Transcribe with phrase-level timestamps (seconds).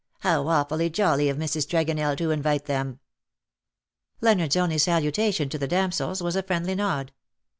[0.09, 1.67] '* How awfully jolly of Mrs.
[1.67, 2.97] Tregonell to invite them/'
[4.19, 7.11] Leonard's only salutation to the damsels was a friendly nod.